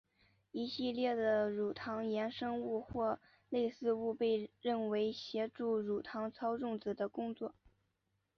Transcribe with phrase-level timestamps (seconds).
[0.51, 3.19] 一系列的乳糖衍生物或
[3.49, 7.53] 类似物被认为协助乳糖操纵子的工作。